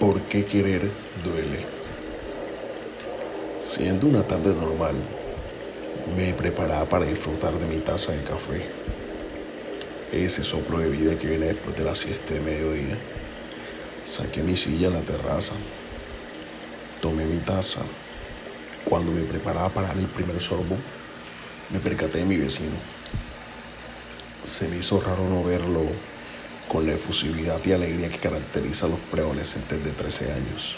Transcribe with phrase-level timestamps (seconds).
[0.00, 0.90] ¿Por qué querer
[1.24, 1.64] duele?
[3.60, 4.94] Siendo una tarde normal,
[6.14, 8.62] me preparaba para disfrutar de mi taza de café.
[10.12, 12.98] Ese soplo de vida que viene después de la siesta de mediodía.
[14.04, 15.54] Saqué mi silla en la terraza.
[17.00, 17.80] Tomé mi taza.
[18.84, 20.76] Cuando me preparaba para dar el primer sorbo,
[21.70, 22.76] me percaté de mi vecino.
[24.44, 25.80] Se me hizo raro no verlo
[26.68, 30.76] con la efusividad y alegría que caracteriza a los preadolescentes de 13 años.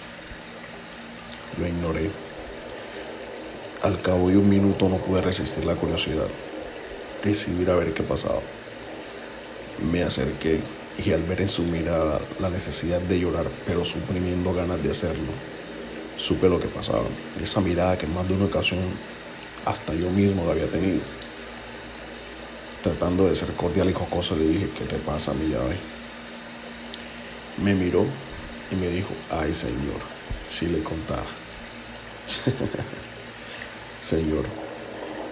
[1.59, 2.11] Lo ignoré.
[3.83, 6.27] Al cabo de un minuto no pude resistir la curiosidad.
[7.25, 8.41] Decidí ir a ver qué pasaba.
[9.91, 10.61] Me acerqué
[11.05, 15.31] y al ver en su mirada la necesidad de llorar, pero suprimiendo ganas de hacerlo,
[16.17, 17.05] supe lo que pasaba.
[17.43, 18.81] Esa mirada que en más de una ocasión
[19.65, 21.01] hasta yo mismo la había tenido.
[22.89, 25.77] Tratando de ser cordial y jocoso, le dije, ¿qué te pasa, mi llave?
[27.63, 28.07] Me miró
[28.73, 30.01] y me dijo, ay, señor,
[30.49, 31.21] si le contara.
[34.03, 34.47] señor,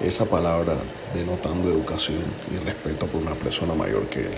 [0.05, 0.77] esa palabra
[1.15, 4.35] denotando educación y respeto por una persona mayor que él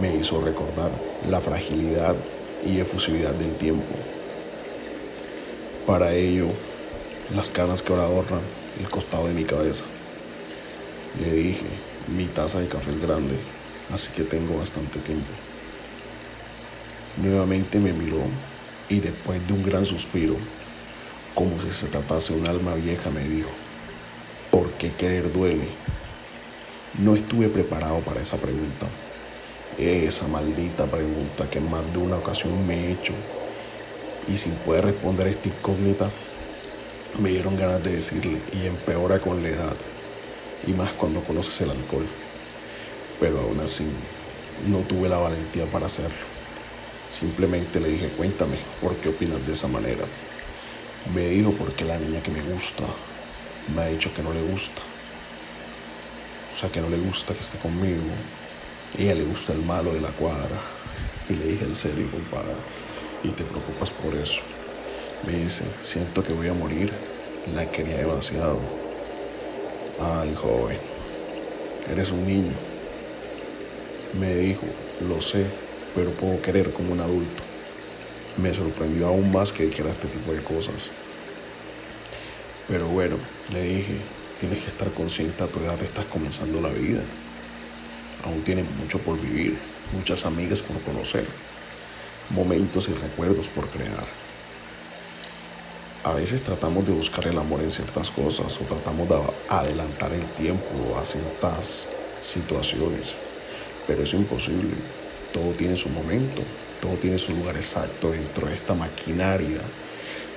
[0.00, 0.90] me hizo recordar
[1.30, 2.16] la fragilidad
[2.64, 3.94] y efusividad del tiempo.
[5.86, 6.48] Para ello,
[7.36, 8.40] las canas que ahora adornan
[8.80, 9.84] el costado de mi cabeza.
[11.20, 13.36] Le dije, mi taza de café es grande,
[13.92, 15.26] así que tengo bastante tiempo.
[17.16, 18.22] Nuevamente me miró
[18.88, 20.36] y después de un gran suspiro,
[21.34, 23.50] como si se tratase de un alma vieja, me dijo,
[24.50, 25.66] ¿por qué querer duele?
[26.98, 28.86] No estuve preparado para esa pregunta.
[29.76, 33.12] Esa maldita pregunta que en más de una ocasión me he hecho.
[34.28, 36.10] Y sin poder responder esta incógnita,
[37.18, 39.74] me dieron ganas de decirle, y empeora con la edad
[40.66, 42.06] y más cuando conoces el alcohol.
[43.20, 43.84] Pero aún así,
[44.68, 46.36] no tuve la valentía para hacerlo.
[47.10, 50.04] Simplemente le dije, cuéntame, ¿por qué opinas de esa manera?
[51.14, 52.84] Me dijo, porque la niña que me gusta
[53.74, 54.82] me ha dicho que no le gusta.
[56.54, 58.02] O sea, que no le gusta que esté conmigo.
[58.98, 60.56] ella le gusta el malo de la cuadra.
[61.28, 62.54] Y le dije, en serio, compadre,
[63.22, 64.40] y te preocupas por eso.
[65.26, 66.92] Me dice, siento que voy a morir.
[67.54, 68.85] La quería demasiado.
[69.98, 70.76] Ay, joven,
[71.90, 72.52] eres un niño.
[74.20, 74.66] Me dijo,
[75.08, 75.46] lo sé,
[75.94, 77.42] pero puedo querer como un adulto.
[78.36, 80.90] Me sorprendió aún más que dijera este tipo de cosas.
[82.68, 83.16] Pero bueno,
[83.50, 83.96] le dije,
[84.38, 87.00] tienes que estar consciente a tu edad, estás comenzando la vida.
[88.24, 89.56] Aún tienes mucho por vivir,
[89.94, 91.24] muchas amigas por conocer,
[92.30, 94.25] momentos y recuerdos por crear
[96.06, 100.24] a veces tratamos de buscar el amor en ciertas cosas o tratamos de adelantar el
[100.34, 101.88] tiempo a ciertas
[102.20, 103.12] situaciones,
[103.88, 104.70] pero es imposible.
[105.32, 106.42] Todo tiene su momento,
[106.80, 109.58] todo tiene su lugar exacto dentro de esta maquinaria,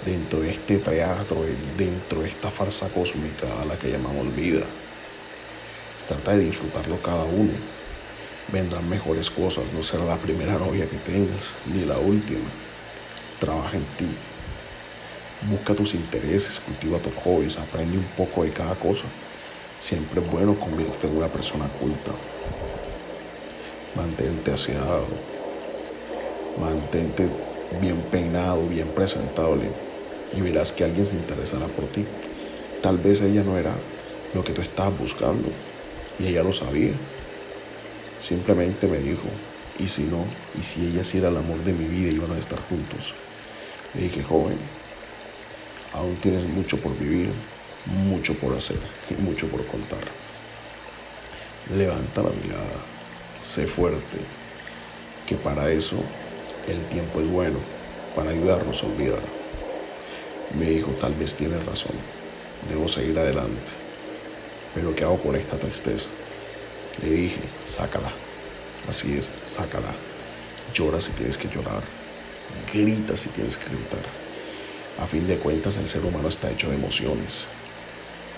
[0.04, 1.46] dentro de este teatro,
[1.78, 4.66] dentro de esta farsa cósmica a la que llamamos vida.
[6.08, 7.54] Trata de disfrutarlo cada uno.
[8.52, 12.50] Vendrán mejores cosas, no será la primera novia que tengas, ni la última.
[13.40, 14.08] Trabaja en ti,
[15.44, 19.06] Busca tus intereses, cultiva tus hobbies, aprende un poco de cada cosa.
[19.80, 22.12] Siempre es bueno convertirte en una persona culta.
[23.96, 25.08] Mantente aseado.
[26.60, 27.30] Mantente
[27.80, 29.70] bien peinado, bien presentable.
[30.36, 32.06] Y verás que alguien se interesará por ti.
[32.82, 33.74] Tal vez ella no era
[34.34, 35.50] lo que tú estabas buscando.
[36.20, 36.92] Y ella lo sabía.
[38.22, 39.24] Simplemente me dijo,
[39.80, 40.26] y si no,
[40.60, 43.14] y si ella sí era el amor de mi vida y iban a estar juntos.
[43.94, 44.58] Le dije, joven,
[45.94, 47.32] Aún tienes mucho por vivir,
[47.86, 48.78] mucho por hacer
[49.10, 50.04] y mucho por contar.
[51.76, 52.80] Levanta la mirada,
[53.42, 54.18] sé fuerte,
[55.28, 55.98] que para eso
[56.68, 57.58] el tiempo es bueno,
[58.16, 59.22] para ayudarnos a olvidar.
[60.58, 61.96] Me dijo, tal vez tienes razón,
[62.70, 63.72] debo seguir adelante.
[64.74, 66.10] Pero ¿qué hago con esta tristeza?
[67.02, 68.12] Le dije, sácala.
[68.88, 69.94] Así es, sácala.
[70.74, 71.82] Llora si tienes que llorar.
[72.74, 74.29] Grita si tienes que gritar.
[75.02, 77.46] A fin de cuentas, el ser humano está hecho de emociones.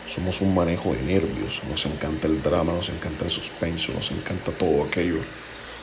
[0.08, 4.52] Somos un manejo de nervios, nos encanta el drama, nos encanta el suspenso, nos encanta
[4.52, 5.18] todo aquello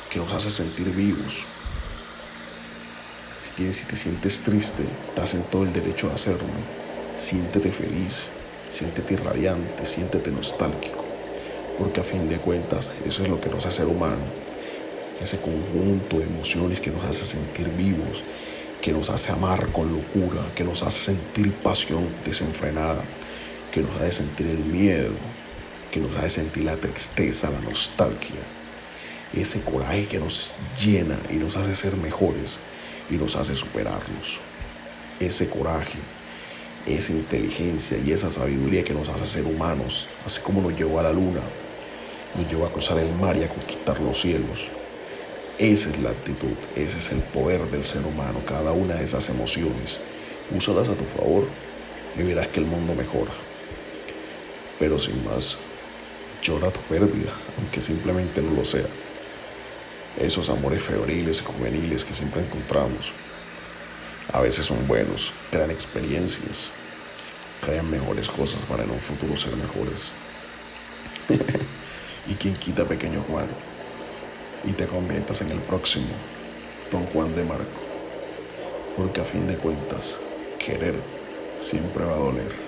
[0.08, 1.44] que nos hace sentir vivos.
[3.56, 6.46] Si, te sientes triste, estás en todo el derecho de hacerlo.
[7.16, 8.28] Siéntete feliz,
[8.70, 11.04] siéntete radiante, siéntete nostálgico,
[11.76, 14.22] porque a fin de cuentas eso es lo que nos hace ser humano,
[15.20, 18.22] ese conjunto de emociones que nos hace sentir vivos
[18.88, 23.04] que nos hace amar con locura, que nos hace sentir pasión desenfrenada,
[23.70, 25.12] que nos hace sentir el miedo,
[25.92, 28.40] que nos hace sentir la tristeza, la nostalgia,
[29.34, 30.52] ese coraje que nos
[30.82, 32.60] llena y nos hace ser mejores,
[33.10, 34.40] y nos hace superarnos.
[35.20, 35.98] Ese coraje,
[36.86, 41.02] esa inteligencia y esa sabiduría que nos hace ser humanos, así como nos llevó a
[41.02, 41.42] la luna,
[42.34, 44.68] nos llevó a cruzar el mar y a conquistar los cielos.
[45.58, 49.28] Esa es la actitud, ese es el poder del ser humano, cada una de esas
[49.28, 49.98] emociones.
[50.54, 51.48] Úsalas a tu favor
[52.16, 53.32] y verás que el mundo mejora.
[54.78, 55.56] Pero sin más,
[56.44, 58.86] llora tu pérdida, aunque simplemente no lo sea.
[60.20, 63.10] Esos amores febriles y juveniles que siempre encontramos,
[64.32, 66.70] a veces son buenos, crean experiencias,
[67.66, 70.12] crean mejores cosas para en un futuro ser mejores.
[72.28, 73.48] y quien quita, pequeño Juan,
[74.64, 76.06] y te conviertas en el próximo
[76.90, 77.80] Don Juan de Marco,
[78.96, 80.16] porque a fin de cuentas,
[80.58, 80.94] querer
[81.56, 82.67] siempre va a doler.